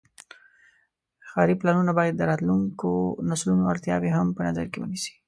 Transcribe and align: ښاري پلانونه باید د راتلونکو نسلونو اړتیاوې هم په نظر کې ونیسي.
ښاري 1.29 1.55
پلانونه 1.61 1.91
باید 1.99 2.15
د 2.17 2.21
راتلونکو 2.31 2.89
نسلونو 3.29 3.63
اړتیاوې 3.73 4.11
هم 4.17 4.27
په 4.37 4.41
نظر 4.47 4.65
کې 4.71 4.79
ونیسي. 4.79 5.13